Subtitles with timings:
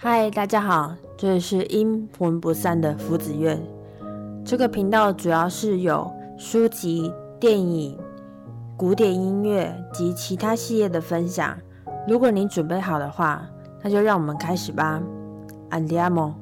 [0.00, 3.60] 嗨，大家好，这里是阴魂不散的福子院。
[4.44, 6.08] 这个频道主要是有
[6.38, 7.98] 书籍、电影、
[8.76, 11.58] 古典音乐及其他系列的分享。
[12.06, 13.44] 如果你准备好的话，
[13.82, 15.02] 那就让我们开始吧。
[15.70, 16.34] Andiamo。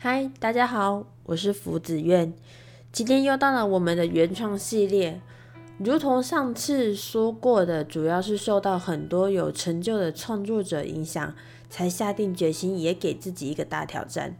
[0.00, 2.34] 嗨，大家好，我是福子苑。
[2.90, 5.20] 今天又到了我们的原创系列。
[5.78, 11.34] 如同上次说过的，主要是受到很多有成就的创作者影响，
[11.68, 14.38] 才下定决心也给自己一个大挑战。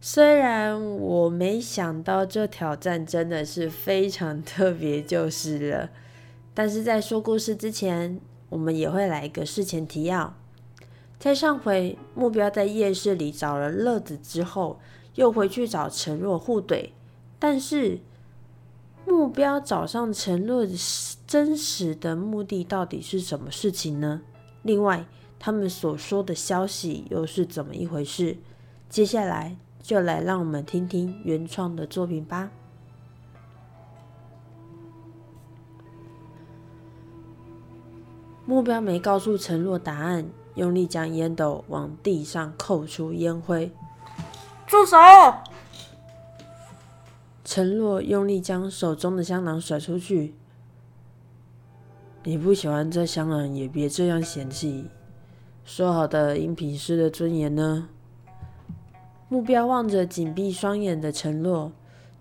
[0.00, 5.90] 虽然我没想到这挑战真的是非常特别，就是了。
[6.54, 10.34] 但是在说故事之前，我们也会来一个事前提要。
[11.18, 14.80] 在上回目标在夜市里找了乐子之后，
[15.16, 16.88] 又回去找陈若互怼，
[17.38, 17.98] 但是。
[19.06, 20.66] 目标找上陈若
[21.26, 24.22] 真实的目的到底是什么事情呢？
[24.62, 25.04] 另外，
[25.38, 28.36] 他们所说的消息又是怎么一回事？
[28.88, 32.50] 接下来就来让我们听听原创的作品吧。
[38.44, 43.72] 目标没告诉承诺答案，用力将烟斗往地上扣出烟灰。
[44.66, 44.96] 住手！
[47.44, 50.34] 陈若用力将手中的香囊甩出去。
[52.24, 54.86] 你不喜欢这香囊，也别这样嫌弃。
[55.64, 57.88] 说好的音频师的尊严呢？
[59.28, 61.72] 目标望着紧闭双眼的陈若，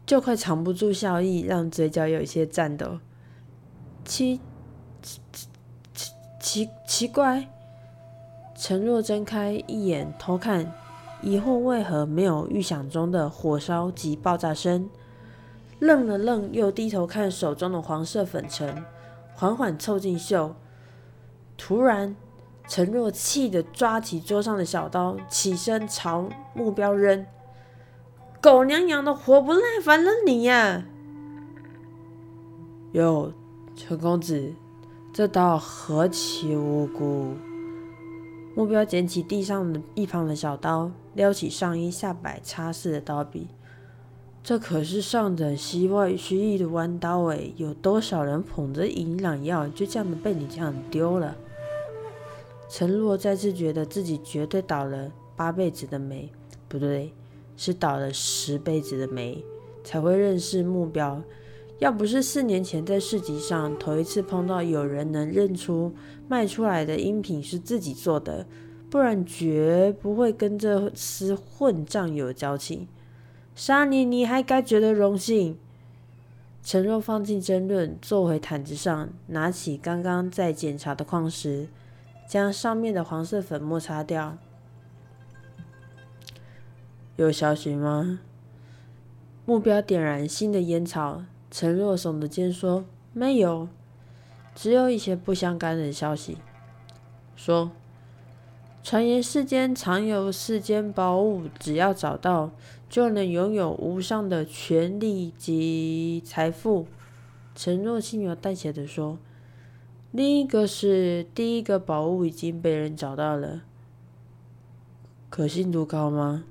[0.05, 2.99] 就快藏不住笑意，让嘴角有一些颤抖。
[4.03, 4.39] 奇
[5.01, 5.19] 奇
[5.93, 7.47] 奇奇奇怪！
[8.55, 10.73] 陈若睁开一眼偷看，
[11.21, 14.89] 疑惑为何没有预想中的火烧及爆炸声。
[15.81, 18.85] 愣了愣，又低头看手中的黄色粉尘，
[19.33, 20.53] 缓缓凑近袖。
[21.57, 22.15] 突然，
[22.67, 27.25] 陈若气的抓起桌上的小刀，起身朝目标扔
[28.39, 30.85] ：“狗娘养的，活不耐烦了你呀！”
[32.93, 33.33] 哟，
[33.75, 34.53] 陈公子，
[35.11, 37.33] 这刀何其无辜！
[38.53, 43.47] 目标捡起地上的一旁的小刀，撩起上衣下摆擦拭的刀柄。
[44.51, 51.37] 这可是上等西外区域的弯刀哎，有多少人捧着营养药，就这样的被你这样丢了？
[52.69, 56.29] 陈洛再次觉得自己绝对倒了八辈子的霉，
[56.67, 57.13] 不对，
[57.55, 59.41] 是倒了十辈子的霉，
[59.85, 61.23] 才会认识目标。
[61.79, 65.93] 要不是四年前在市集上头一次碰到有人能认出
[66.27, 68.45] 卖出来的音品是自己做的，
[68.89, 72.85] 不然绝不会跟这厮混账有交情。
[73.63, 75.55] 杀你，你还该觉得荣幸。
[76.63, 81.67] 陈若放进争论，坐回毯子上，拿起刚刚在检查的矿石，
[82.27, 84.39] 将上面的黄色粉末擦掉。
[87.17, 88.21] 有消息吗？
[89.45, 91.21] 目标点燃新的烟草。
[91.51, 92.83] 陈若耸着肩说
[93.13, 93.67] ：“没有，
[94.55, 96.39] 只有一些不相干的消息。”
[97.37, 97.69] 说。
[98.83, 102.49] 传言世间常有世间宝物，只要找到，
[102.91, 106.87] 就能拥有无上的权力及财富。
[107.55, 109.17] 陈若轻描淡写的说
[110.11, 113.61] ：“另一个是第一个宝物已经被人找到了，
[115.29, 116.43] 可信度高吗？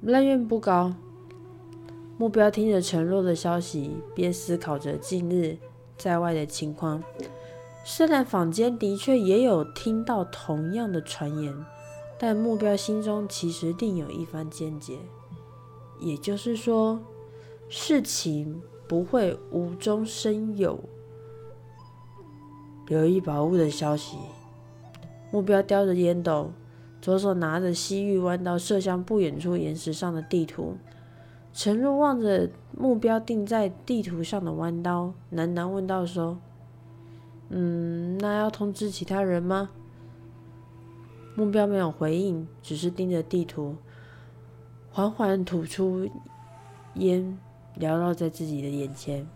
[0.00, 0.92] 来源不高。”
[2.18, 5.56] 目标听着陈若的消息，边思考着近日
[5.96, 7.00] 在外的情况。
[7.84, 11.54] 虽然坊间的确也有听到同样的传言，
[12.22, 14.96] 但目标心中其实另有一番见解。
[15.98, 17.00] 也就是说，
[17.68, 20.78] 事情不会无中生有。
[22.86, 24.16] 留意宝物的消息。
[25.32, 26.52] 目标叼着烟斗，
[27.00, 30.76] 左手拿着西域弯刀，射向不远处岩石上的地图。
[31.52, 36.38] 陈若望着目标定在地图上的弯刀，喃喃问道：“说。”
[37.50, 39.70] 嗯，那要通知其他人吗？
[41.34, 43.76] 目标没有回应，只是盯着地图，
[44.90, 46.08] 缓缓吐出
[46.94, 47.38] 烟，
[47.78, 49.26] 缭绕在自己的眼前。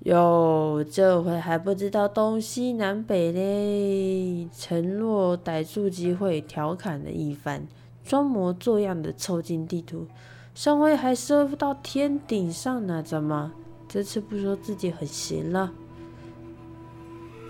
[0.00, 4.48] 哟，这回还不知道东西南北嘞！
[4.56, 7.66] 陈若逮住机会调侃了一番，
[8.04, 10.06] 装模作样的凑近地图。
[10.54, 13.52] 上回还射到天顶上呢，怎么
[13.88, 15.72] 这次不说自己很行了？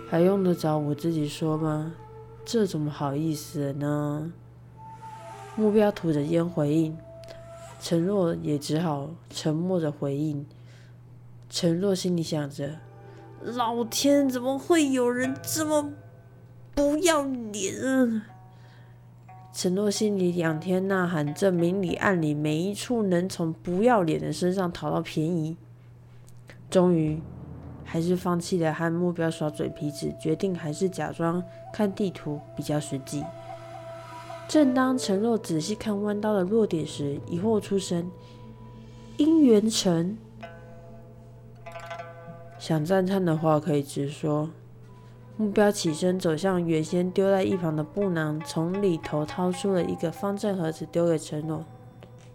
[0.08, 1.92] 还用得着我自己说吗？
[2.46, 4.32] 这怎么好意思呢？
[5.56, 6.96] 目标吐着烟回应，
[7.80, 10.46] 陈若也只好沉默着回应。
[11.50, 12.76] 陈若心里想着，
[13.42, 15.90] 老天，怎么会有人这么
[16.72, 18.26] 不要脸啊！
[19.52, 25.56] 陈诺心里仰天呐喊，这明里暗里每一处能从不要脸的身上讨到便宜，
[26.70, 27.20] 终于
[27.96, 33.24] 还是放弃了和目标耍嘴皮子，决定还是假装看地图比较实际。
[34.46, 38.10] 正当陈若仔细看弯刀的弱点时，疑惑出声
[39.16, 40.18] ：“姻缘城。”
[42.60, 44.50] 想赞叹的话可以直说。
[45.38, 51.64] 目标起身走向原先丢在一旁的布囊，从里头掏出了一个方正盒子，丢给陈诺：“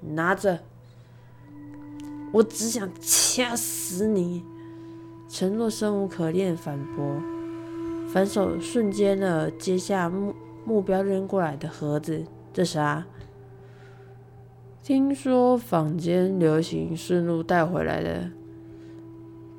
[0.02, 0.58] 拿着。”
[2.34, 4.44] 我只想掐死你！
[5.32, 7.16] 承诺生无可恋，反驳，
[8.10, 10.36] 反手瞬间的接下目
[10.66, 12.26] 目标扔过来的盒子。
[12.52, 13.06] 这啥？
[14.84, 18.30] 听说坊间流行顺路带回来的。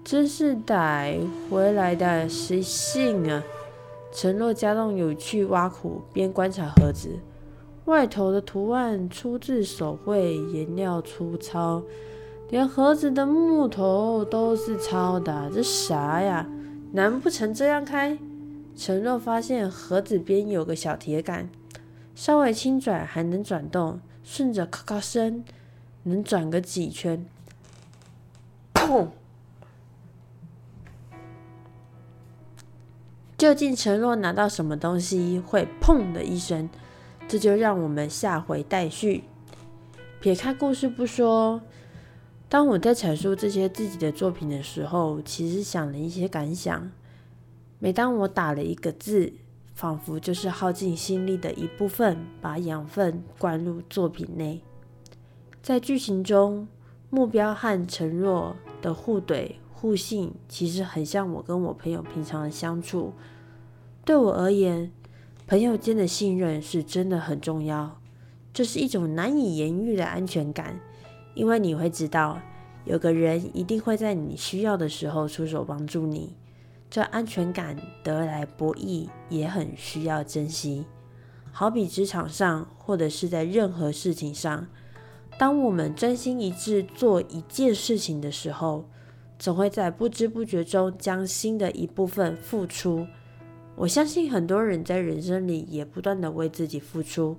[0.04, 3.42] 真是带回来的，谁信啊？
[4.12, 7.08] 承诺加重有趣挖苦，边观察盒子，
[7.86, 11.82] 外头的图案出自手绘，颜料粗糙，
[12.52, 15.50] 连盒子的木头都是糙的。
[15.54, 16.46] 这啥呀？
[16.92, 18.18] 难不成这样开？
[18.76, 21.48] 陈若发现盒子边有个小铁杆，
[22.14, 25.42] 稍微轻转还能转动，顺着咔咔声
[26.02, 27.24] 能转个几圈。
[28.74, 29.08] 砰！
[33.38, 36.68] 究竟陈若拿到什么东西会砰的一声？
[37.26, 39.24] 这就让我们下回待续。
[40.20, 41.62] 撇开故事不说，
[42.52, 46.92] 当我在阐述这些自己的作品的时候，其实想了一些感想。
[47.78, 49.32] 每当我打了一个字，
[49.74, 54.60] 仿佛就是耗尽心力的一部分，把养分灌入作品内。
[55.62, 56.68] 在剧情中，
[57.08, 59.52] 目标和承诺的互怼。
[59.72, 63.14] 互信其实很像我跟我朋友平常的相处。
[64.04, 64.92] 对我而言，
[65.46, 67.98] 朋友间的信任是真的很重要。
[68.52, 70.78] 这是一种难以言喻的安全感，
[71.34, 72.40] 因为你会知道
[72.84, 76.36] 有个人一定会在你需要的时候出手帮助你。
[76.90, 80.84] 这安全感得来不易，也很需要珍惜。
[81.50, 84.66] 好比职场上，或者是在任何事情上，
[85.38, 88.88] 当我们真心一致做一件事情的时候。
[89.38, 93.04] 总会在不知不觉中将新的一部分付出。
[93.74, 97.36] 我相信很多人在人生里也不断的为自己付出。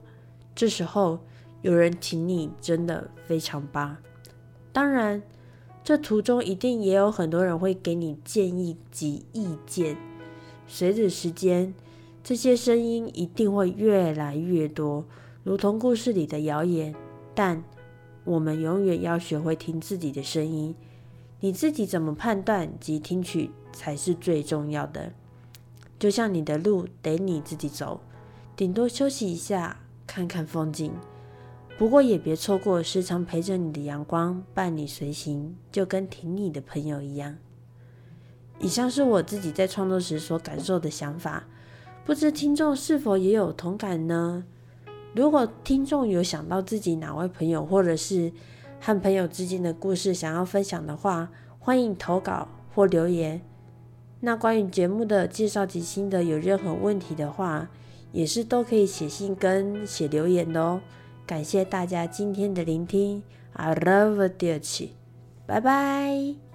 [0.53, 1.19] 这时候
[1.63, 3.95] 有人挺你，真的非常棒。
[4.73, 5.23] 当然，
[5.81, 9.97] 这途中一定也有很多人会给你建议及意见。
[10.67, 11.73] 随着时间，
[12.21, 15.05] 这些声音一定会越来越多，
[15.43, 16.93] 如同故事里的谣言。
[17.33, 17.63] 但
[18.25, 20.75] 我们永远要学会听自己的声音。
[21.39, 25.13] 你自己怎么判断及听取才是最重要的。
[25.97, 28.01] 就像你的路得你自己走，
[28.57, 30.91] 顶多休息一下，看看风景。
[31.77, 37.35] 不过也别错过时常陪着你的阳光，伴你随行，就跟挺你的朋友一样。
[38.59, 41.43] 以上是我自己在创作时所感受的想法，
[42.05, 44.45] 不知听众是否也有同感呢？
[45.15, 48.31] 如果听众有想到自己哪位朋友，或者是
[48.79, 53.41] 和朋友之间的故事想要分享的话，欢迎投稿或留言。
[54.21, 57.69] 那关于节目的介绍及心得，有任何问题的话，
[58.11, 60.79] 也是都可以写信跟写留言的哦。
[61.25, 64.89] 感谢大家今天的聆听，I love you，
[65.45, 66.52] 拜拜。